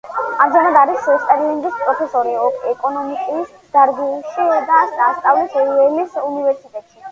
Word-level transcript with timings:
ამჟამად 0.43 0.77
არის 0.79 1.03
სტერლინგის 1.25 1.75
პროფესორი 1.81 2.33
ეკონომიკის 2.71 3.53
დარგში 3.77 4.49
და 4.73 4.83
ასწავლის 5.11 5.57
იელის 5.63 6.21
უნივერსიტეტში. 6.27 7.03